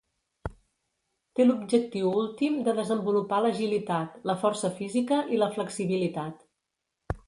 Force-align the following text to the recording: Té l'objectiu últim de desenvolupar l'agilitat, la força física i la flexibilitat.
Té 1.39 1.45
l'objectiu 1.47 2.09
últim 2.23 2.57
de 2.69 2.75
desenvolupar 2.81 3.43
l'agilitat, 3.47 4.19
la 4.33 4.41
força 4.47 4.75
física 4.83 5.25
i 5.37 5.43
la 5.45 5.55
flexibilitat. 5.57 6.47